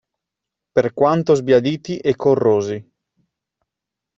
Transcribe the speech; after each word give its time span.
Per 0.75 0.93
quanto 0.93 1.35
sbiaditi 1.35 1.99
e 1.99 2.15
corrosi. 2.15 2.77